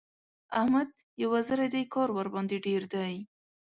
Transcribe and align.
احمد 0.59 0.87
يو 1.21 1.27
وزری 1.33 1.67
دی؛ 1.73 1.83
کار 1.93 2.09
ورباندې 2.17 2.57
ډېر 2.65 2.81
دی. 2.93 3.13